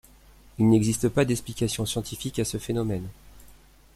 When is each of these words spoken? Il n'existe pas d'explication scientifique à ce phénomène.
Il 0.57 0.67
n'existe 0.67 1.09
pas 1.09 1.25
d'explication 1.25 1.85
scientifique 1.85 2.39
à 2.39 2.43
ce 2.43 2.57
phénomène. 2.57 3.07